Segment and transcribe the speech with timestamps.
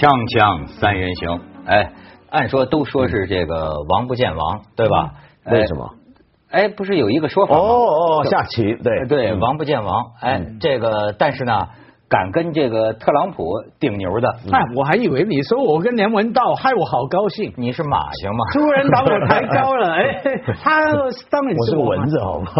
[0.00, 1.92] 锵锵三人行，哎，
[2.30, 5.14] 按说都说是这个王不见王，对吧？
[5.44, 5.90] 为什么？
[6.50, 7.60] 哎，不是有一个说法吗？
[7.60, 10.12] 哦哦，下棋对对，王不见王。
[10.20, 11.68] 哎，这个但是呢。
[12.08, 13.44] 敢跟这个特朗普
[13.78, 17.52] 顶牛的，哎，我还以为你说我跟梁文道，害我好高兴。
[17.56, 18.44] 你是马行吗？
[18.54, 20.22] 突然把我抬高了， 哎，
[20.62, 20.80] 他
[21.30, 22.54] 当然是我是蚊子，好不好？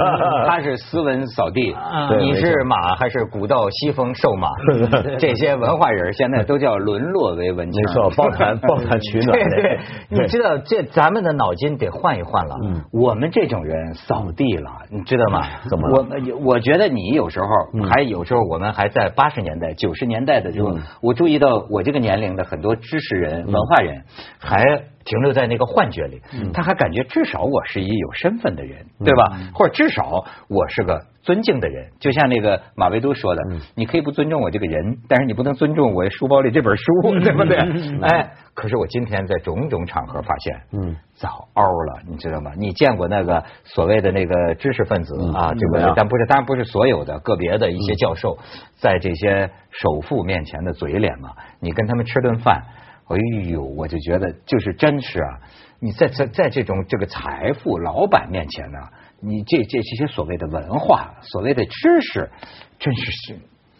[0.48, 1.76] 他是斯文扫地，
[2.20, 4.48] 你是马还是古道西风瘦马？
[5.20, 9.38] 这些文化人现在都叫沦落为文青，没错，抱团抱团取暖。
[9.38, 9.78] 对对，
[10.08, 12.56] 你知道这咱们的脑筋得换一换了。
[12.64, 15.42] 嗯，我们这种人扫地了，你知道吗？
[15.68, 15.90] 怎么？
[15.90, 16.06] 我
[16.54, 17.46] 我觉得你有时候
[17.86, 18.85] 还有时候我们还。
[18.88, 24.04] 在八十年代、九十年代的时候，我注意到我这个年龄的很多知识人、文化人
[24.38, 24.62] 还
[25.04, 26.20] 停留在那个幻觉里，
[26.52, 29.38] 他还感觉至少我是一有身份的人，对吧？
[29.54, 31.90] 或者至少我是个尊敬的人。
[32.00, 33.42] 就像那个马未都说的，
[33.74, 36.84] 你可以不尊重我这个人，但是你不能尊重我书包里这本书，
[37.20, 37.58] 对不对？
[38.02, 40.96] 哎，可是我今天在种种场合发现，嗯。
[41.18, 42.52] 早凹了，你知道吗？
[42.58, 45.50] 你见过那个所谓的那个知识分子啊？
[45.54, 48.36] 这个但不是，当然不是所有的，个别的一些教授，
[48.74, 51.30] 在这些首富面前的嘴脸嘛。
[51.58, 52.62] 你跟他们吃顿饭，
[53.08, 53.16] 哎
[53.48, 55.40] 呦，我就觉得就是真是啊！
[55.80, 58.78] 你在在在这种这个财富老板面前呢，
[59.26, 62.30] 你这这这些所谓的文化、所谓的知识，
[62.78, 63.36] 真是是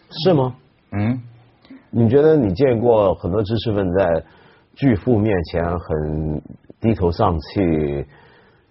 [0.09, 0.55] 是吗？
[0.91, 1.21] 嗯，
[1.89, 4.23] 你觉得你见过很多知识分子在
[4.75, 6.41] 巨富面前很？
[6.79, 8.05] 低头丧气，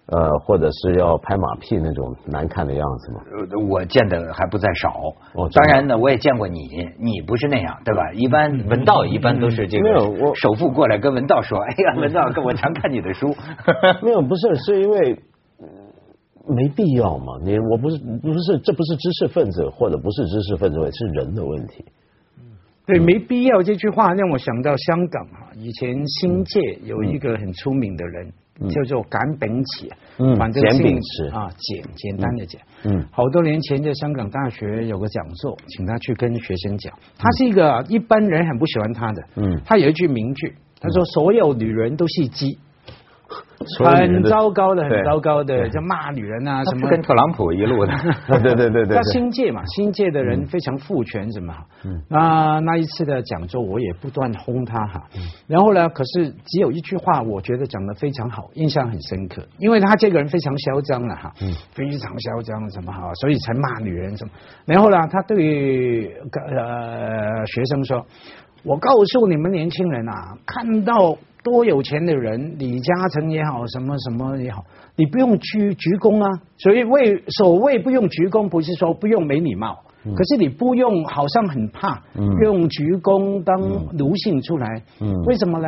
[0.05, 3.19] 呃，或者是要拍马屁那种难看的样子吗？
[3.67, 4.93] 我见的还不在少。
[5.33, 8.13] 哦，当然呢，我也见过你，你不是那样，对吧？
[8.13, 9.99] 一般文道一般都是这个
[10.35, 13.35] 首富过来跟文道说：“哎呀，文道，我 常看你的书。”
[14.01, 15.19] 没有，不是，是因为
[16.47, 17.39] 没必要嘛。
[17.43, 21.85] 你我不是不是，这不是知识分子或者不是知识分子，是人的问题。
[22.85, 28.31] 对，没必要这句话让我想到香港啊，以前新界有一个很出名的人
[28.69, 42.57] 叫做简炳启，嗯，反正简炳池啊，简简单的简，嗯，好多年前在香港大学有个讲座，请他去跟学生讲，他是一个一般人很不喜欢他的，嗯，他有一句名句，他说所有女人都是鸡。
[43.79, 47.93] 很糟糕的，很糟糕的，就骂女人啊，什么跟特朗普一路的，
[48.41, 48.95] 对对对对。
[48.95, 51.53] 他新界嘛，新界的人非常父权，什么？
[51.83, 52.01] 嗯。
[52.09, 55.03] 那那一次的讲座，我也不断轰他哈。
[55.15, 55.21] 嗯。
[55.47, 64.31] 然后呢，可是只有一句话，我觉得讲的非常好，印象很深刻，因为他这个人非常嚣张了哈，嗯，非常嚣张，什么哈，所以才骂女人什么。
[64.65, 68.05] 然后呢，他对呃学生说
[68.63, 71.17] ：“我告诉你们年轻人啊，看到。”
[71.49, 74.65] 多有钱的人，李嘉诚也好，什么什么也好，
[74.97, 76.41] 你不用鞠鞠躬啊。
[76.57, 82.03] 所以为所谓不用鞠躬，不是说不用没礼貌，可是你不用好像很怕
[82.43, 83.57] 用鞠躬当
[83.97, 84.83] 奴性出来。
[85.25, 85.67] 为什么呢？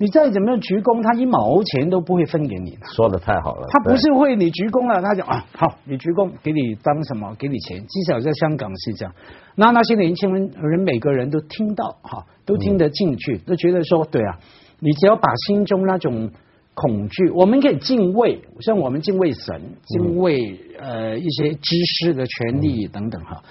[0.00, 2.86] 你再怎么样鞠躬，他一毛钱都不会分给你的。
[2.86, 3.66] 说的太好了。
[3.68, 7.34] 他不是会你鞠躬了，他就啊好，你鞠躬给你当什么？
[7.36, 7.76] 给你钱。
[7.78, 9.12] 至少在香港是这样。
[9.56, 14.38] 那那些年轻人，人每个人都听到哈，都听得进去，都觉得说对啊。
[14.80, 16.30] 你只要把心中那种
[16.74, 23.42] 恐惧，我们可以敬畏，像我们敬畏神，敬畏呃一些知识的权利等等哈，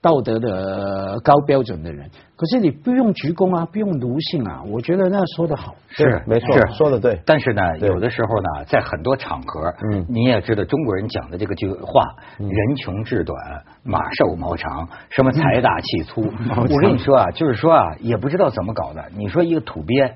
[0.00, 2.10] 道德的高标准的人。
[2.34, 7.20] 可是你不用鞠躬啊，不用奴性啊，我觉得那说的好，是没错，说的对。
[7.24, 12.02] 但是呢，有的时候呢，在很多场合，嗯，你也知道中国人讲的这个句话，
[12.38, 13.38] 人穷志短，
[13.84, 16.22] 马瘦毛长，什么财大气粗。
[16.22, 19.04] 我跟你说啊，就是说啊，也不知道怎么搞的。
[19.16, 20.12] 你说一个土鳖。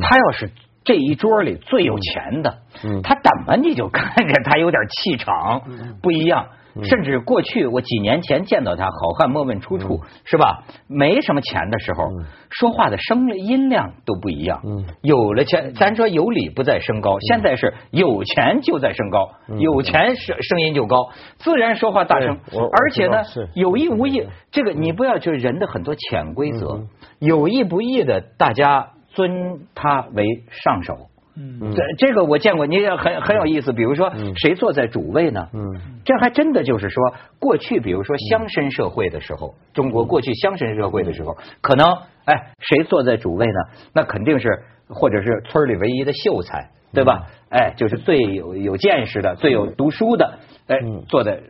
[0.00, 0.50] 他要是
[0.84, 2.58] 这一桌里最有钱的，
[3.02, 5.62] 他怎么你就看着他有点气场
[6.02, 6.46] 不一样？
[6.84, 10.62] 甚至过去我几年前见到他，好汉莫问出处，是吧？
[10.86, 12.04] 没什么钱的时候，
[12.50, 14.62] 说话的声音量都不一样。
[15.02, 19.28] 有了钱，咱说有理不在声高，现在是有钱就在升高，
[19.58, 21.08] 有钱声声音就高，
[21.38, 22.38] 自然说话大声。
[22.54, 23.24] 而且呢，
[23.54, 26.82] 有意无意，这个你不要就人的很多潜规则，
[27.18, 28.90] 有意不意的，大家。
[29.18, 33.72] 尊他为上首，嗯，这这个我见过，你也很很有意思。
[33.72, 35.48] 比如说，谁坐在主位呢？
[35.52, 35.60] 嗯，
[36.04, 41.84] 这还真的就是说，过去比如说乡绅社会的时候，中国过去乡绅社会的时候，可能
[42.26, 43.60] 哎，谁坐在主位呢？
[43.92, 47.26] 那肯定是或者是村里唯一的秀才，对吧？
[47.50, 50.38] 哎，就是最有有见识的、最有读书的，
[50.68, 50.78] 哎，
[51.08, 51.40] 坐在。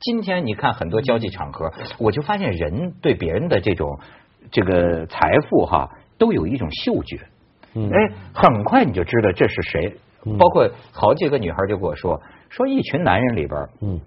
[0.00, 1.70] 今天你看很多交际场合，
[2.00, 4.00] 我就发现人对别人的这种
[4.50, 5.90] 这个财富哈。
[6.18, 7.18] 都有一种嗅觉，
[7.74, 9.96] 哎，很快你就知道这是谁。
[10.38, 14.00] 包括好几个女孩就跟我说，说一群男人里边，嗯，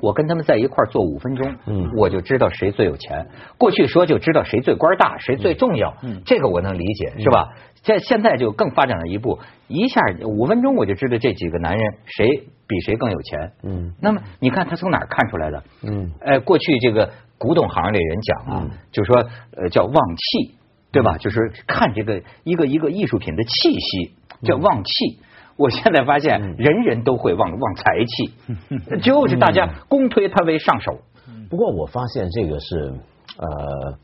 [0.00, 3.26] 我跟他们在一块儿坐五分钟，嗯，我就知道谁最有钱。
[3.56, 7.54] 过去说就知道谁最官大，谁最重要，嗯，这个我能理解，是吧？
[7.82, 13.94] 在现在就更发展了一步，一下五分钟我就知道这几个男人谁比谁更有钱，嗯。
[13.98, 15.62] 那么你看他从哪儿看出来的？
[15.84, 19.16] 嗯，哎，过去这个古董行里人讲啊，就说
[19.56, 20.54] 呃叫望气，
[20.92, 21.16] 对吧？
[21.18, 24.14] 就是看这个一个一个艺术品的气息，
[24.46, 25.18] 叫旺气。
[25.56, 28.34] 我现在发现，人人都会旺旺财气，
[29.02, 30.98] 就是大家公推他为上手。
[31.50, 32.94] 不过我发现这个是
[33.38, 33.98] 呃，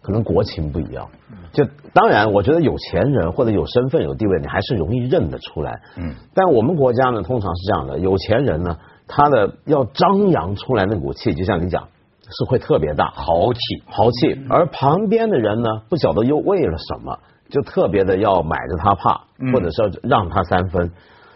[0.00, 1.08] 可能国情不一样。
[1.52, 5.80] 就当然，我觉得有钱人或者有身份、有地位，你还是容易认得出来。
[5.96, 6.14] 嗯。
[6.34, 11.88] 但我们国家呢，通常是这样的：有钱人呢，他的要张扬出来那股气，就像你讲，
[12.36, 14.38] 是会特别大，豪气，豪气。
[14.50, 17.18] 而旁边的人呢，不晓得又为了什么。
[17.50, 19.20] 就特别的要买着他怕，
[19.52, 20.90] 或者是让他三分，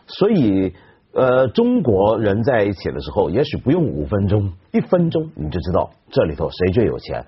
[0.06, 0.72] 所以
[1.12, 7.24] 呃，中国人在一起的时候，也许不用五分钟，一分钟你就知道这里头谁最有钱。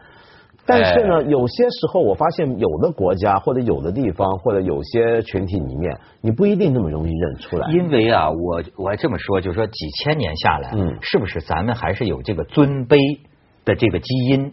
[0.67, 7.71] 但是呢，有些时候我发现有的国家或者有的地方或者有些群体里面，你不一定那么容易认出来。
[7.71, 12.97] 因为啊，我我还这么说，就是说几千年下来，嗯，是不是咱们还是有这个尊卑
[13.65, 14.53] 的这个基因？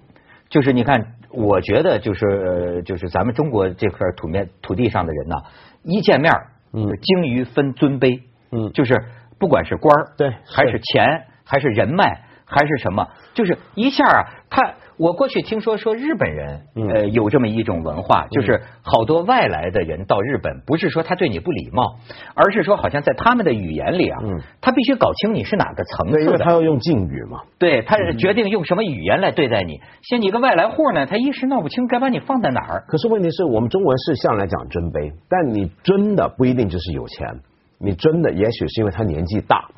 [0.50, 1.14] 就是你看。
[1.30, 5.36] 我觉得就是就是咱们中国这块土面土地上的人呐，
[5.84, 6.34] 一见面，
[6.72, 8.96] 嗯，精于分尊卑，嗯，就是
[9.38, 14.74] 不管是官儿，对，还是钱，还是人脉，还是什么，就是一下啊，他。
[14.98, 16.62] 我过去听说说日本人
[16.92, 21.98] 呃有这么一种文化，就是好多外来的人到日本，不是说他对你不礼貌，
[22.34, 24.18] 而是说好像在他们的语言里啊，
[24.60, 27.42] 他必须搞清你是哪个层次的，他要用敬语嘛。
[27.60, 29.80] 对，他是决定用什么语言来对待你。
[30.02, 32.84] 像你个外来户呢，他一时闹不清该把你放在哪儿。
[32.88, 37.40] 可是问题是我们中文是向来讲尊卑，但你尊的不一定就是有钱，
[37.80, 39.70] 你尊的也许是因为他年纪大，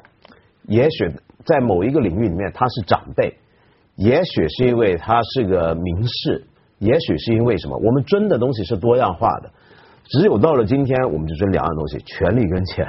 [0.65, 1.12] 也许
[1.44, 3.36] 在某一个领域里面他是长辈。
[4.00, 6.46] 也许是因为他是个名士，
[6.80, 7.78] 也许是因为什么？
[7.78, 9.51] 我们尊的东西是多样化的，
[10.06, 12.88] 只有到了今天，我们就尊两样东西：权力跟钱，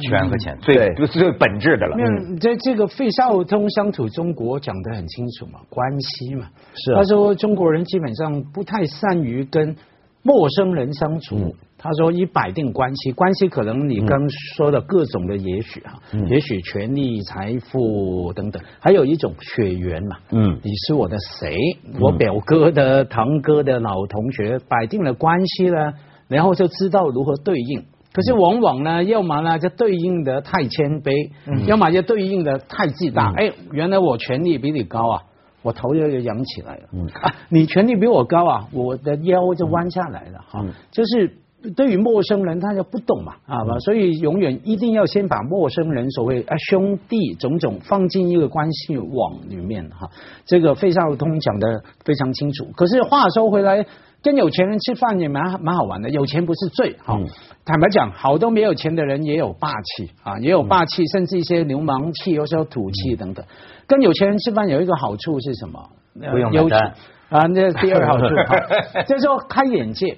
[0.00, 1.96] 权和钱，最最本质的了。
[1.96, 6.48] 嗯，这这个费孝通乡土中国讲得很清楚嘛，关系嘛。
[6.74, 6.92] 是。
[6.92, 9.76] 他说中国人基本上不太善于跟
[10.22, 11.54] 陌生人相处。
[11.80, 14.18] 他说：“一摆定关系，关系可能你刚
[14.56, 20.16] 说的各种的也许哈，也许权利、财富等等，还有一种血缘嘛。
[20.32, 21.54] 嗯，你是我的谁？
[22.00, 25.94] 我表哥的、堂哥的老同学，摆定了关系呢，
[26.26, 27.84] 然后就知道如何对应。
[28.12, 31.30] 可是往往呢，要么呢就对应的太谦卑，
[31.68, 33.32] 要么就对应的太自大。
[33.36, 35.22] 哎，原来我权力比你高啊，
[35.62, 36.88] 我头就仰起来了。
[37.22, 40.40] 啊，你权力比我高啊，我的腰就弯下来了。
[40.48, 41.38] 哈，就是。”
[41.76, 50.08] 对于陌生人，他就不懂嘛啊，所以永远一定要先把陌生人所谓啊兄弟种种放进一个关系网里面哈。
[50.44, 52.66] 这个费孝通讲的非常清楚。
[52.76, 53.84] 可是话说回来，
[54.22, 56.08] 跟有钱人吃饭也蛮蛮好玩的。
[56.10, 57.18] 有钱不是罪哈。
[57.64, 63.44] 坦白讲，好多没有钱的人也有霸气啊，也有霸气，甚至一些流氓气，有时候土气等等。
[63.88, 65.90] 跟有钱人吃饭有一个好处是什么？
[66.30, 66.94] 不用买单
[67.30, 68.24] 啊，那第二好处，
[69.08, 70.16] 就是说开眼界。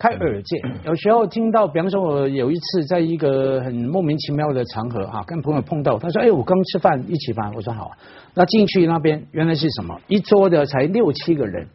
[0.00, 0.56] 开耳界，
[0.86, 7.90] 有时候听到，比方说，我有一次在一个很莫名其妙的场合啊，跟朋友碰到，他说：“哎，我刚吃饭，一起吧。”我说：“好。”
[8.32, 10.00] 那进去那边原来是什么？
[10.08, 11.68] 一桌的才六七个人，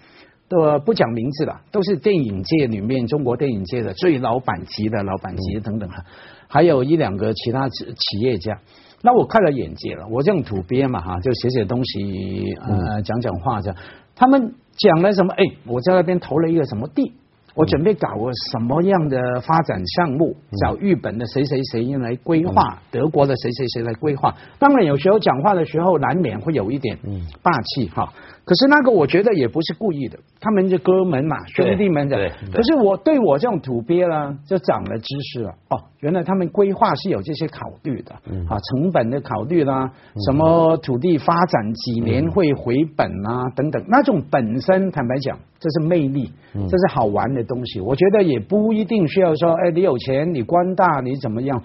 [0.49, 6.03] 都不讲名字了，都是电影界里面中国电影界的最老板级的老板级等等哈，
[6.47, 8.59] 还有一两个其他企业家。
[9.03, 13.77] 那我开了眼界了，我这种土鳖嘛哈，就写写东西，呃，讲讲话这样。
[14.15, 15.31] 他们讲了什么？
[15.33, 17.13] 哎，我在那边投了一个什么地？
[17.55, 20.35] 我准备搞个什么样的发展项目？
[20.61, 24.35] 找日本的谁谁谁来规划，德国的谁谁谁来规划。
[24.59, 26.99] 当然，有时候讲话的时候难免会有一点
[27.41, 28.11] 霸气哈。
[28.45, 32.29] 可是那个我觉得也不是故意的，他们就哥们嘛，兄弟们的。
[32.53, 35.49] 可是我对我这种土鳖啦，就长了知识了。
[35.69, 39.91] 哦，原来他们规划是有这些考虑的，嗯啊，成本的考虑啦，
[40.27, 43.83] 什么土地发展几年会回本啊，等等。
[43.87, 47.79] 那种本身坦白讲，这是魅力，这是好玩的东西。
[47.79, 51.63] 我觉得也不一定需要说，哎，你有钱，你官大，你怎么样。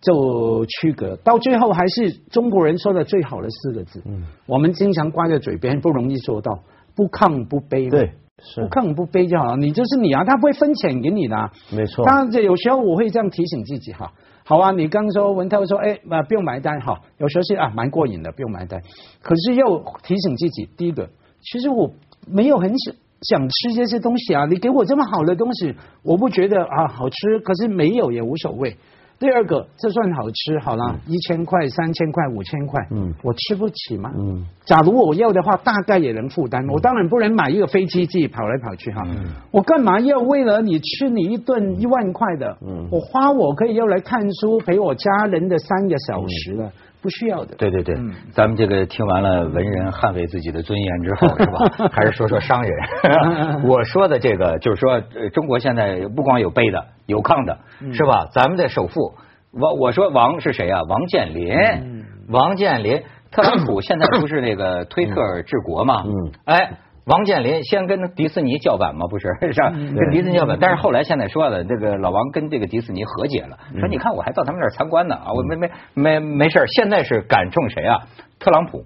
[0.00, 4.02] 就区隔到最后还是中国人说的最好的四个字。
[4.06, 6.60] 嗯，我们经常挂在嘴边，不容易做到
[6.96, 7.90] 不亢不卑。
[7.90, 9.56] 对，是不亢不卑就好了。
[9.58, 11.50] 你就是你啊，他不会分钱给你的。
[11.70, 12.04] 没错。
[12.06, 14.12] 当然，有时候我会这样提醒自己哈。
[14.44, 16.98] 好啊，你刚说文涛说，哎，不用买单哈。
[17.18, 18.80] 有时候是啊，蛮过瘾的，不用买单。
[19.22, 21.10] 可是又提醒自己，第一个，
[21.42, 21.92] 其实我
[22.26, 24.46] 没有很想想吃这些东西啊。
[24.46, 28.76] 你给我这么好的东西，我不觉得啊好吃，可是没有也无所谓。
[29.20, 34.10] 第二个，这算好吃，好了，一千块、三千块、五千块，嗯，我吃不起吗？
[34.16, 36.66] 嗯，假如我要的话，大概也能负担。
[36.70, 39.06] 我当然不能买一个飞机自己跑来跑去哈。
[39.50, 42.56] 我干嘛要为了你吃你一顿一万块的？
[42.66, 46.72] 嗯，我花我可以要来看书陪我家人的三个小时了。
[47.02, 47.54] 不需要的。
[47.56, 47.94] 对对对，
[48.32, 51.88] 咱们这个听完了文人捍卫自己的尊严之后， 是吧？
[51.92, 52.72] 还是说说商人。
[53.64, 55.00] 我说的这个就是说，
[55.32, 57.58] 中国现在不光有背的，有抗的，
[57.92, 58.26] 是吧？
[58.32, 59.14] 咱们的首富
[59.52, 60.80] 王，我说王是谁啊？
[60.88, 61.54] 王健林。
[62.28, 63.02] 王健林，
[63.32, 66.04] 特朗普现在不是那个推特治国吗？
[66.06, 66.32] 嗯。
[66.44, 66.72] 哎。
[67.06, 69.06] 王健林先跟迪士尼叫板吗？
[69.08, 69.70] 不是，是吧？
[69.70, 78.06] 跟迪士尼叫板，但是后来现在说了，这个老王跟这个迪士尼和解了，说你看我还到他们那儿参观呢啊，我没没没没事现在是感冲谁啊？
[78.38, 78.84] 特朗普，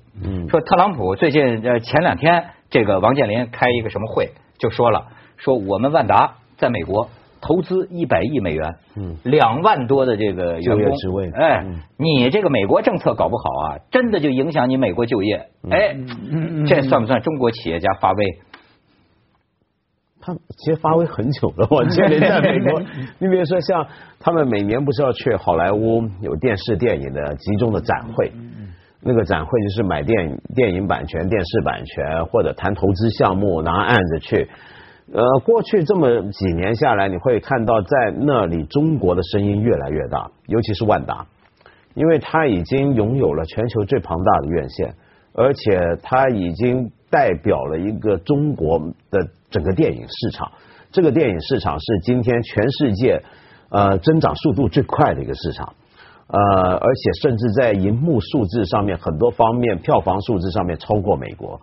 [0.49, 7.09] 说特朗普最近呃前两天这个王健林开一个什么会，就说了，说我们万达在美国。
[7.47, 11.63] 投资一百亿美元，嗯，两万多的这个就业职位，哎，
[11.99, 15.95] 你这个美国政策搞不好啊，真的就影响你美国就业，哎，
[16.67, 18.25] 这算不算中国企业家发威？
[20.23, 22.81] 他其实发威很久了，我记得在美国，
[23.21, 23.87] 你比如说像
[24.19, 28.33] 他们每年不是要去好莱坞有电视电影的集中的展会，
[29.03, 34.49] 那个展会就是买电电影版权、电视版权或者谈投资项目拿案子去。
[35.13, 41.27] 呃，过去这么几年下来，你会看到在那里中国的声音越来越大，尤其是万达，
[41.93, 44.95] 因为它已经拥有了全球最庞大的院线，
[45.35, 48.79] 而且它已经代表了一个中国
[49.11, 50.51] 的整个电影市场。
[50.91, 53.23] 这个电影市场是今天全世界
[53.69, 55.75] 呃增长速度最快的一个市场，
[56.29, 61.61] 呃，而且甚至在银幕数字上面很多方面，票房数字上面超过美国。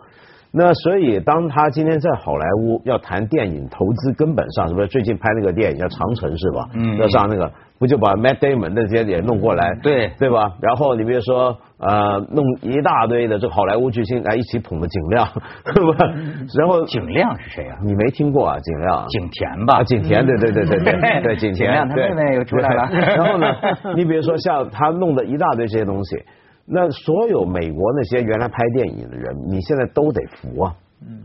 [0.54, 6.68] 那所以，当他今天在好莱坞要谈电影投资，根本上是不是最近拍那个电影叫《长城》是吧？
[6.74, 9.74] 嗯，要上那个，不就把 Matt Damon 那些也弄过来？
[9.82, 10.52] 对，对吧？
[10.62, 15.26] 然后你比如说，呃，弄一大堆的这好莱坞巨星来一起捧的景亮，
[15.74, 16.14] 是吧？
[16.60, 17.78] 然后景亮是谁啊？
[17.86, 18.60] 你没听过啊？
[18.60, 19.06] 景亮？
[19.08, 19.82] 景甜吧？
[19.84, 21.56] 景甜，对对对对对 对，景甜。
[21.56, 22.90] 景亮他妹妹又出来了。
[22.92, 23.48] 然后呢，
[23.96, 26.22] 你比如说像他弄的一大堆这些东西。
[26.66, 30.76] 那所有美国那些原来拍电影的人，你现在都得服啊，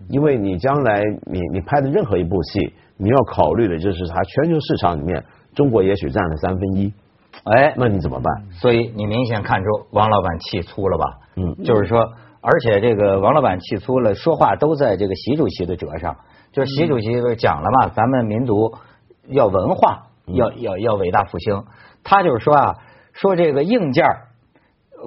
[0.09, 5.23] 因为你将来你你拍的任何一部戏，你要考虑的就是它全球市场里面，
[5.55, 6.93] 中国也许占了三分一，
[7.45, 8.45] 哎，那你怎么办？
[8.50, 11.05] 所以你明显看出王老板气粗了吧？
[11.37, 12.00] 嗯，就是说，
[12.40, 16.16] 而且这个王老板气粗了，说话都在这个习主席的折上，
[16.50, 18.75] 就是习主席不是讲了嘛，咱们民族
[19.28, 21.64] 要文化，要要要伟大复兴，
[22.02, 22.78] 他就是说啊，
[23.12, 24.05] 说这个硬件。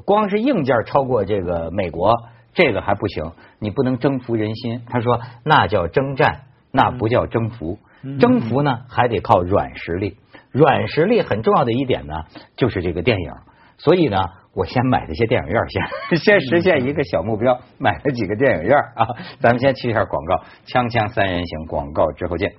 [0.06, 2.14] 光是硬件超过这个美国，
[2.54, 4.82] 这个还不行，你不能征服人心。
[4.88, 6.42] 他说那叫征战，
[6.72, 7.80] 那不叫征服。
[8.20, 10.18] 征服呢还得靠软实力，
[10.52, 12.14] 软实力很重要的一点呢
[12.56, 13.32] 就是这个电影。
[13.78, 14.18] 所以呢，
[14.54, 15.84] 我先买了些电影院先，
[16.20, 19.08] 先实现一个小目标，买了几个电影院啊。
[19.40, 22.54] 咱们先去一下广告，锵锵三人行广告之后见。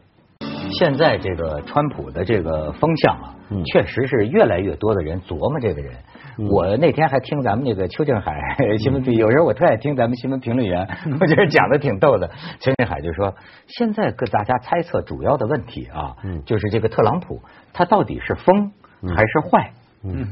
[0.78, 3.34] 现在这个川普的这个风向啊，
[3.72, 5.94] 确实是越来越多的人琢磨这个人。
[6.48, 8.32] 我那天还听咱们那个邱静海
[8.78, 10.88] 新闻，有时候我特爱听咱们新闻评论员，
[11.20, 12.30] 我觉得讲的挺逗的。
[12.60, 13.34] 邱静海就说，
[13.66, 16.16] 现在跟大家猜测主要的问题啊，
[16.46, 17.40] 就是这个特朗普
[17.72, 18.72] 他到底是疯
[19.14, 19.72] 还是坏？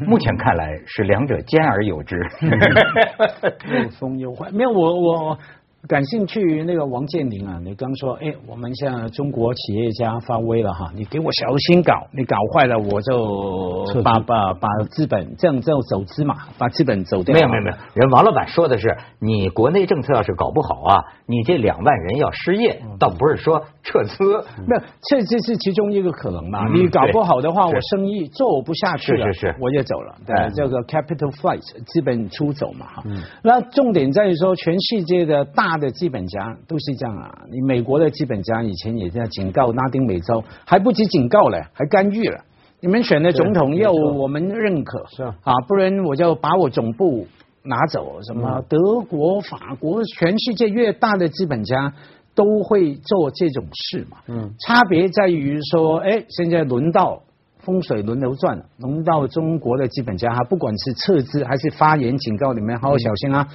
[0.07, 2.17] 目前看来是两者兼而有之，
[3.83, 4.51] 又疯又坏。
[4.51, 5.39] 没有我我。
[5.87, 17.33] 感兴趣于那个王健林啊，你刚说，哎，我们像中国企业家发威了哈，你给我小心搞，你搞坏了我就把把把资本这样就走资嘛，把资本走掉。
[17.33, 26.67] 没有没有没有，人王老板说的是，你国内政策要是搞不好啊，你这两万人要失业，倒不是说撤资，那这这是其中一个可能嘛。
[26.75, 30.17] 你搞不好的话，我生意做不下去了，是是是，我也走了。
[30.27, 33.05] 对，这个 capital flight 资本出走嘛哈。
[33.45, 35.68] 那重点在于说，全世界的大。
[35.69, 37.45] 大的资本家都是这样啊！
[37.53, 42.43] 你美国的资本家以前也在警告拉丁美洲，还不止警告了，还干预了。
[42.81, 47.27] 你们选的总统要我们认可，是啊，啊，不然我就把我总部
[47.65, 48.23] 拿走。
[48.23, 51.93] 什么德国、法国，全世界越大的资本家
[52.35, 54.17] 都会做这种事嘛。
[54.27, 57.21] 嗯，差别在于说，哎，现在轮到
[57.59, 63.47] 风水轮流转，轮到中国的资本家哈，不管是撤资还是发言警告你们，好好小心啊。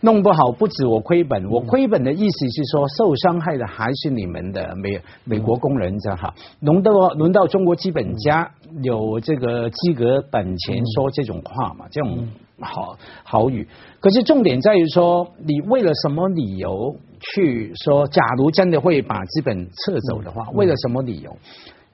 [0.00, 6.34] 弄不好不止我亏本，我亏本的意思是说受伤害的还是你们的美美国工人这哈。
[6.60, 8.50] 轮到轮到中国资本家
[8.82, 11.86] 有这个资格本钱说这种话嘛？
[11.90, 12.28] 这种
[12.60, 13.66] 好好语。
[14.00, 18.06] 可是重点在于说，你为了什么理由去说？
[18.08, 21.36] 假如真的会把资本撤走的话，为了什么理由？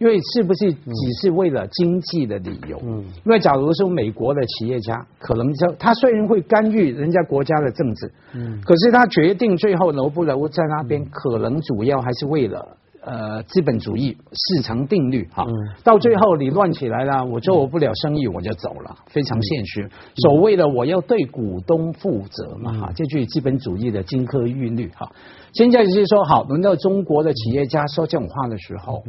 [0.02, 2.76] 因为是不是只是为了经济的理由？
[2.82, 12.76] 嗯，因为假如说美国的企业家可能就他虽然会干预人家国家的政治，嗯，可是他决定最后留不留在那边，可能主要还是为了。
[13.04, 15.44] 呃，资本主义市场定律哈，
[15.82, 19.90] 到最后你乱起来了，我做不了生意我就走了，非常现实。
[20.14, 25.10] 所谓的我要对股东负责嘛哈，这句资本主义的金科玉律哈。
[25.52, 29.02] 现在就是说，好，轮到中国的企业家说这种话的时候，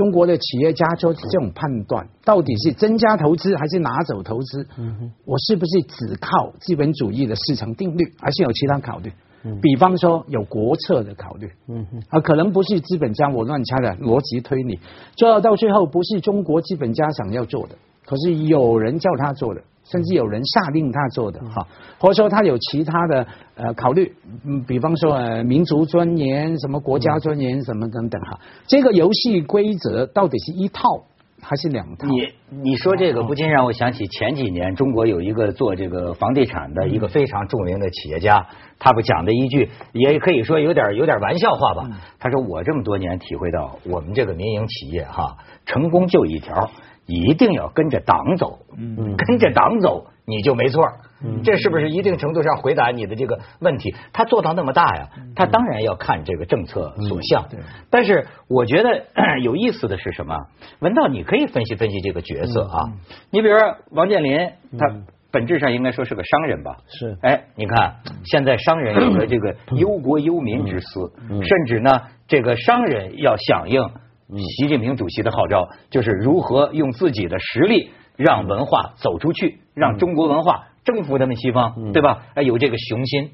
[0.00, 4.66] 中国的企业家做这种判断，到底是增加投资还是拿走投资？
[5.26, 9.12] 我是不是只靠资本主义的市场定律，还是有其他考虑？
[9.60, 14.78] 比方说有国策的考虑，嗯哼，啊，可能不是资本家我乱猜的逻辑推理，
[15.16, 17.74] 做到最后不是中国资本家想要做的，
[18.06, 21.66] 可是有人叫他做的，甚至有人下令他做的，哈，
[21.98, 24.14] 或者说他有其他的呃考虑，
[24.46, 30.82] 嗯，比方说呃民族尊严、什么国家尊严什么等等，哈，这个游戏规则到底是一套？
[31.42, 32.06] 还是两套。
[32.06, 38.46] 你你说这个不禁让我想起前几年中国有一个做这个房地产的一个非常著名的企业家，
[38.78, 41.88] 他不讲的一句，也可以说有点有点玩笑话吧。
[42.18, 46.70] 他说我这么多年体会到，我们这个民营企业哈，成功就一条，
[47.10, 48.60] 一定要跟着党走，
[49.16, 50.84] 跟着党走你就没错。
[51.44, 53.94] 这是不是一定程度上回答你的这个问题？
[54.12, 57.46] 他做到那么大呀，他当然要看这个政策所向。
[57.90, 59.04] 但是我觉得
[59.44, 60.34] 有意思的是什么？
[60.78, 62.88] 文道，你可以分析分析这个角色啊。
[63.30, 64.38] 你比如说王健林，
[64.78, 64.86] 他
[65.30, 66.78] 本质上应该说是个商人吧？
[66.86, 67.18] 是。
[67.20, 71.90] 哎，你看现在商人有了这个忧国忧民之思，甚至呢，
[72.28, 73.82] 这个商人要响应
[74.38, 80.66] 习近平主席的号召，就是如何用自己的实力让文化走出去，让中国文化。
[80.82, 82.22] 征服他们西方，对吧？
[82.42, 83.32] 有这个雄心。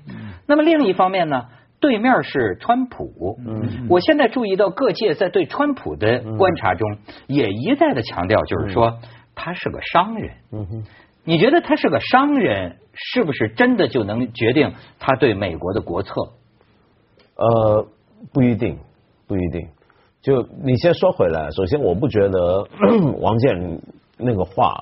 [0.48, 1.46] 那么另一方面呢，
[1.78, 3.38] 对面是川普。
[3.38, 6.98] 嗯我现在注意到各界在对川普的观察中，
[7.28, 8.98] 也一再的强调，就是说
[9.36, 10.34] 他是个商人。
[10.50, 10.84] 嗯
[11.22, 16.14] 你觉得他是个商人，是不是真的就能决定他对美国的国策？
[17.36, 17.86] 呃，
[18.34, 18.78] 不一定，
[19.28, 19.68] 不一定。
[20.26, 22.66] 就你先说回来，首先我不觉得
[23.22, 23.80] 王健
[24.18, 24.74] 那个话。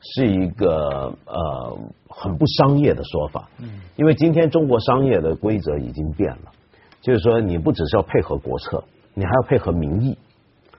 [0.00, 1.76] 是一个呃
[2.08, 6.52] 很不商业的说法，嗯，因为今天中国商业的规则已经变了，
[7.00, 10.16] 就是说你不只是要配合国策，你还要配合民意，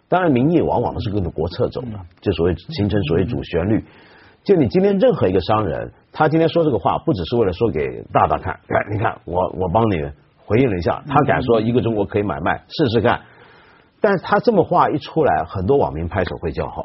[0.07, 3.83] 当然民意往往都是跟着国策走的，就所谓形成所谓主旋律。
[4.45, 10.01] 就你今天任何一个商人，他今天说这个话，不只是为了说给大大看，来你看我我帮你
[10.37, 13.19] 回应了一下，他敢说一个中国可以买卖试试看，
[14.01, 16.83] 但是他这么话一出来，很多网民拍手会叫好。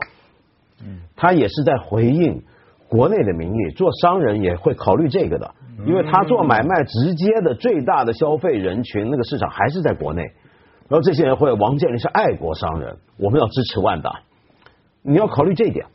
[0.83, 2.43] 嗯他也是在回应
[2.89, 5.55] 国内的民意，做商人也会考虑这个的，
[5.87, 10.23] 因为他做买卖直接的最大的消费人群那个市场还是在国内，
[10.89, 14.21] 然后这些人会王健林是爱国商人，我们要支持万达，
[15.03, 15.87] 你要考虑这一点，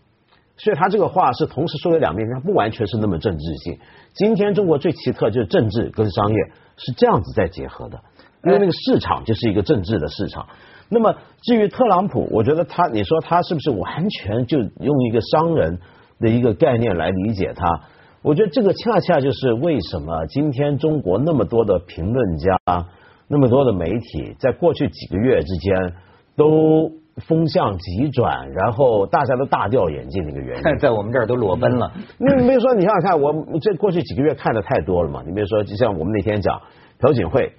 [0.57, 3.79] 所以他这个话是同时说有两面，他不完全是那么政治性。
[4.13, 6.37] 今天中国最奇特就是政治跟商业
[6.77, 7.99] 是这样子在结合的，
[8.43, 10.47] 因为那个市场就是一个政治的市场。
[10.89, 15.79] 那么至于特朗普，我觉得他，你说他是不是完全就用一个商人
[16.19, 17.81] 的一个概念来理解他？
[18.23, 22.85] 我觉得这个恰恰就是为什么今天中国那么多的评论家、
[23.27, 25.93] 那么多的媒体，在过去几个月之间
[26.35, 26.91] 都
[27.27, 30.63] 风向急转，然后大家都大掉眼镜的一个原因。
[30.79, 31.91] 在我们这儿都裸奔了。
[32.17, 35.21] 那比如说，你想想看，我这过去几个月看的太多了嘛？
[35.25, 36.59] 你比如说，就像我们那天讲
[36.97, 37.53] 朴槿惠，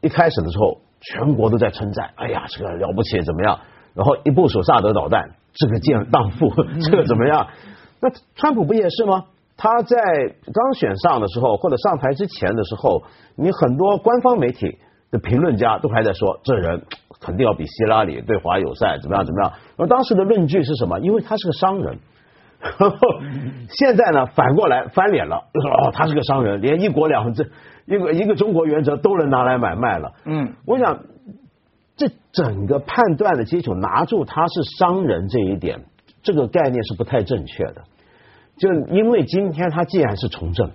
[0.00, 0.80] 一开始的时候。
[1.00, 3.60] 全国都在称赞，哎呀，这个了不起，怎么样？
[3.94, 6.50] 然后一部手萨德导弹，这个舰荡妇，
[6.82, 7.48] 这个怎么样？
[8.00, 9.24] 那川普不也是吗？
[9.56, 9.96] 他在
[10.52, 13.02] 刚选上的时候，或者上台之前的时候，
[13.36, 14.78] 你很多官方媒体
[15.10, 16.82] 的评论家都还在说，这人
[17.20, 19.52] 肯定要比希拉里对华友善，怎么样怎么样？
[19.76, 21.00] 而当时的论据是什么？
[21.00, 21.98] 因为他是个商人。
[23.70, 27.50] 现在呢，反过来翻脸了，说哦，他是个商人，连一国两制。
[27.86, 30.12] 一个一个中国原则都能拿来买卖了。
[30.24, 31.04] 嗯，我想
[31.96, 35.84] 这整个判断的基础，拿住他是商人这一点，
[36.22, 37.84] 这个概念是不太正确的。
[38.56, 40.72] 就因为今天他既然是从政，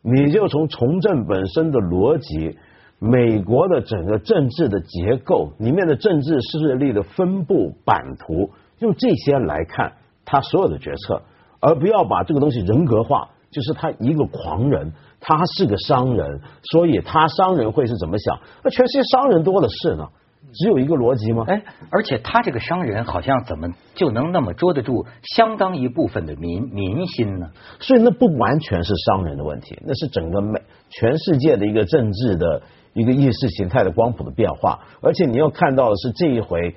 [0.00, 2.56] 你就从从政本身的逻辑，
[3.00, 9.94] 美国的整个政治的结构里面的政治势力的分布版图，用这些来看
[10.26, 11.22] 他所有的决策，
[11.60, 14.92] 而不要把这个东西人格化，就是他一个狂人。
[15.18, 18.38] 他是个商人，所以他商人会是怎么想？
[18.62, 20.06] 那全世界商人多的是呢，
[20.52, 21.44] 只有一个逻辑吗？
[21.48, 27.48] 哎，而且他这个商人好像怎么就能那么捉得住相当一部分的民民心呢？
[27.80, 30.60] 所以那不完全是商人的问题，那是整个美
[30.90, 32.62] 全世界的一个政治的
[32.92, 34.80] 一个意识形态的光谱的变化。
[35.00, 36.76] 而且你要看到的是这一回，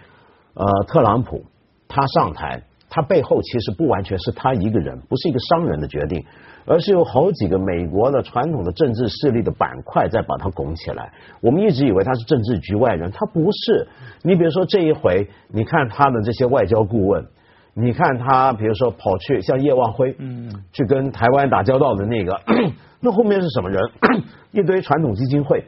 [0.55, 1.43] 呃，特朗普
[1.87, 6.25] 他上台，他背后其实不完全是他一个人，不是一个商人的决定，
[6.65, 11.13] 而是有好几个美国的传统的政治势力的板块在把他拱起来。
[11.39, 13.87] 我们一直以为他是政治局外人，他不是。
[14.23, 17.27] 你比如说这一回，你看他的这些外交顾问，
[17.75, 22.41] 你看他比如说跑去像叶望辉，嗯，去跟台湾打交道的那个，
[22.99, 23.81] 那后面是什么人？
[24.51, 25.65] 一堆传统基金会，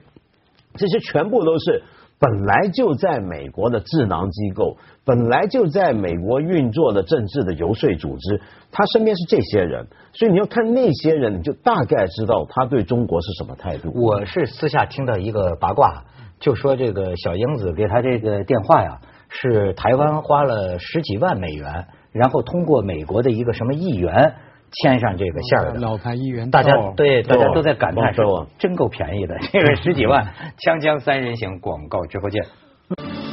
[0.74, 1.84] 这些全部都是。
[2.22, 8.40] 本来就在美国的智囊机构，本来就在美国运作的政治的游说组织，
[8.72, 13.92] 他身边是这些人，所以你要看那些人，你就大概知道他对中国是什么态度。
[13.96, 16.04] 我是私下听到一个八卦，
[16.40, 24.36] 就说这个小英子给他这个电话呀，是台湾花了十几万美元，然后通过美国的一个什么议员。
[24.72, 30.26] 签上这个线儿的老牌议员，大家对大家都在感叹说，真够便宜的， 这个十几万，
[30.58, 32.44] 锵锵三人行广告之后见。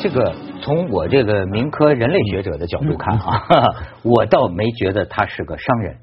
[0.00, 3.44] 这个从我这个民科人类学者的角度看啊，
[4.02, 5.96] 我倒没觉得他是个商人，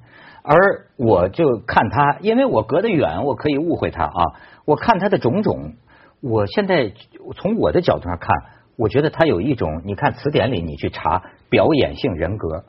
[0.43, 0.57] 而
[0.97, 4.11] 我就看他，因为我隔得远，我可以误会他啊。
[4.65, 5.73] 我看他的种种，
[6.21, 6.91] 我现在
[7.35, 8.29] 从我的角度上看，
[8.77, 12.63] 我觉得他有一种，你看词典里你去查表演性人格。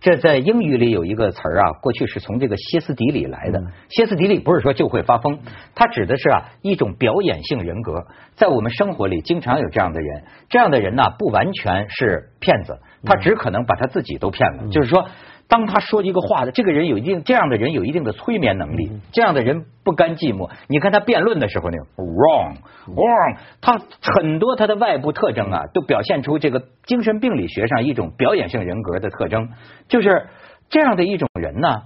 [0.00, 3.60] 这在英语里有一个词儿啊，过去是从这个歇斯底里来的。
[3.88, 5.40] 歇斯底里不是说就会发疯，
[5.74, 8.06] 它指的是啊一种表演性人格。
[8.36, 14.68] 在我们生活里经常有这样的人，这样的人呢不完全是骗子，他只可能把他自己都骗了。
[14.70, 15.08] 就是说。
[15.48, 20.50] 当他说一个话的，这个人有一定这样的人有一定的催眠能力，这样的人不甘寂寞。
[20.68, 22.56] 你看他辩论的时候，那个 wrong
[22.86, 29.48] wrong，他很多他的外部特征啊，都表现出这个精神病理学上一种表演性人格的特征，
[29.88, 30.26] 就是
[30.68, 31.82] 这样的一种人呢。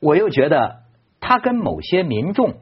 [0.00, 0.76] 我又觉得
[1.18, 2.54] 他跟某些民众，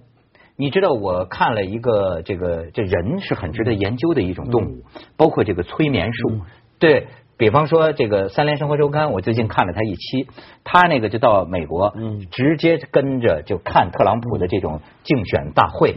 [0.57, 4.85] 你知道，我看了一个这个这人是很值得研究的一种动物，
[5.19, 6.41] 包括这个催眠术，
[6.79, 7.09] 对。
[7.41, 10.29] 比方说，这个《三联生活周刊》，我最近看了他一期，
[10.63, 11.95] 他那个就到美国，
[12.31, 15.97] 直接跟着就看特朗普的这种竞选大会。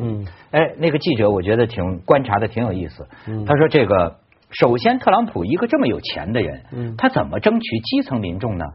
[0.51, 3.05] 哎，那个记者我觉得挺观察的挺有意思。
[3.45, 4.15] 他说，这个
[4.51, 6.63] 首先特朗普一个这么有钱的人，
[6.97, 8.65] 他怎么争取基层民众呢？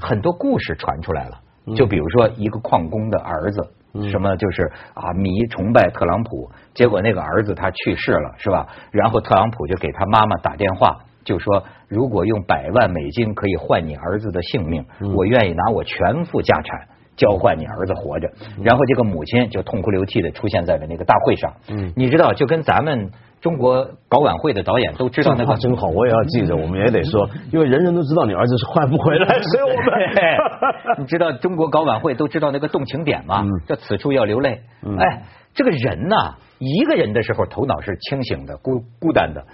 [0.00, 1.40] 很多故事传出来了，
[1.76, 8.66] 就比如说一个矿工的儿子，什么就是啊迷崇拜特朗普，结果那个儿子他去世了，是吧？
[8.92, 11.00] 然后特朗普就给他妈妈打电话。
[11.24, 14.84] 就说如果用百万美金可以换你儿子的性命，
[15.14, 18.28] 我愿意拿我全副家产交换你儿子活着。
[18.62, 21.52] 然后这个母亲就痛哭流涕的出现在了那个大会上。
[21.96, 23.10] 你知道，就跟咱们
[23.40, 33.42] 中国搞晚会的导演都知道那个 真好，我也要记着，我们也得说，因为人人都知道你儿子是换不回来，所以我们 你知道中国搞晚会都知道那个动情点吗？
[33.66, 34.60] 叫此处要流泪。
[34.98, 35.22] 哎，
[35.54, 39.44] 这个人呐，一个人的时候头脑是清醒的，孤孤单的。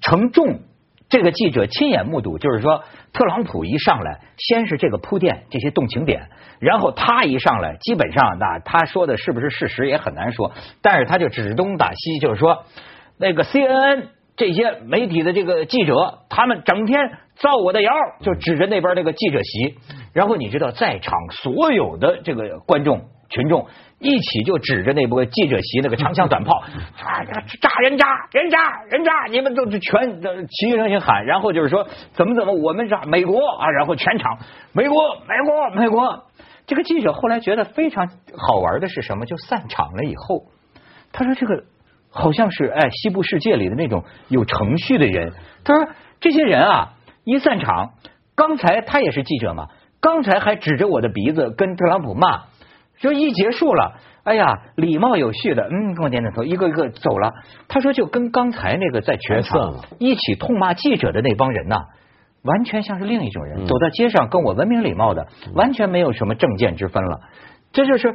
[0.00, 0.60] 承重，
[1.08, 6.28] 这个记者亲眼目睹，就是说，特朗普一上来，先是这个铺垫，这些动情点，
[6.60, 12.64] 然后他一上来，基本上那他说的是不是事实也很难说，但是他就指东打西，就是说，
[13.18, 19.76] 那个 CNN 这些媒体的这个记者，他们整天造我的谣，就指着那边那个记者席，
[20.14, 23.66] 然后你知道，在场所有的这个观众群众。
[24.02, 27.22] 一起就指着那波记者席那个长枪短炮，啊，
[27.60, 29.12] 炸人渣，人渣，人渣！
[29.30, 34.38] 你们都是全齐声声喊，然后就是说怎么怎么，我们是美国啊，然后全场
[34.72, 36.24] 美国，美国，美国。
[36.66, 39.24] 这个记者后来觉得非常好玩的是什么？
[39.24, 40.46] 就散场了以后，
[41.12, 41.62] 他说这个
[42.10, 45.32] 好像是哎西部世界里的那种有程序的人。
[45.64, 45.88] 他说
[46.20, 47.92] 这些人啊一散场，
[48.34, 49.68] 刚才他也是记者嘛，
[50.00, 52.46] 刚才还指着我的鼻子跟特朗普骂。
[52.98, 57.32] 就一结束了，哎呀，礼貌有序的，嗯，跟我点点头，一个一个走了。
[57.66, 61.86] 他说，就跟刚才那个在全场一起痛骂记者的那帮人呐，
[62.42, 63.66] 完全像是另一种人。
[63.66, 67.22] 走到街上跟我文明礼貌的，完全没有什么政见之分了。
[67.72, 68.14] 这就是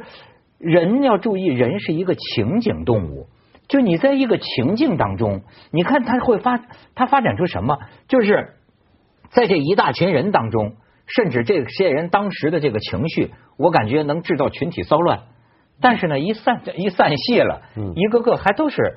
[0.58, 3.26] 人要注意，人是一个情景动物。
[3.68, 6.58] 就你在一个情境当中，你看他会发，
[6.94, 7.78] 他发展出什么？
[8.08, 8.54] 就是
[9.28, 10.76] 在这一大群人当中。
[11.08, 15.20] 甚至这些人当时的这个情绪，我感觉能制造群体骚乱。
[15.80, 17.62] 但是呢，一散一散泄了，
[17.94, 18.96] 一个个还都是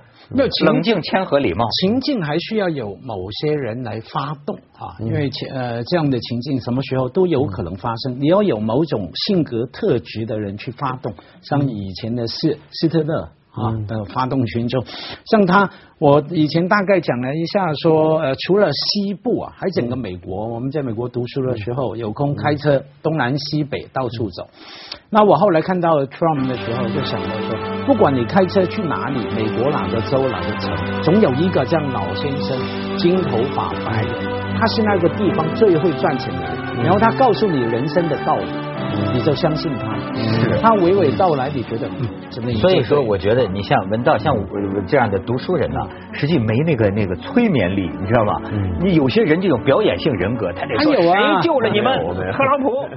[0.66, 1.68] 冷静、谦和、礼貌。
[1.80, 8.20] 情境还需要有某些人来发动啊，因为呃这样的情境什么时候都有可能发生。
[8.20, 14.84] 你要有某种性格特质的人去发动，像以前的斯斯特勒啊的发动群众。
[15.26, 24.48] 像他，我以前大概讲了一下，说呃，除了西部啊，还整个美国，我们在美国读书的时候，有空开车东南西北到处走。
[25.10, 32.58] 那我后来看到 Trump 的时候，就想到说，不管你开车去哪里，美国哪个州哪个城，总有一个这样老先生，
[32.98, 38.52] 金头发白人，他是那个地方最会赚钱的人，然后他告诉你人生的道理，
[39.14, 39.96] 你就相信他。
[40.14, 42.54] 是，他娓娓道来，你觉得嗯，真的。
[42.56, 44.44] 所以说，我觉得你像文道像我
[44.88, 45.80] 这样的读书人呢，
[46.14, 48.42] 实际没那个那个催眠力，你知道吗？
[48.80, 51.04] 你有些人这种表演性人格，他得说谁
[51.42, 52.00] 救了你们，
[52.32, 52.88] 特朗普。